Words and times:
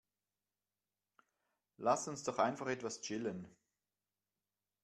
Lass 1.77 2.07
uns 2.07 2.23
doch 2.23 2.39
einfach 2.39 2.65
etwas 2.65 3.01
chillen. 3.01 3.47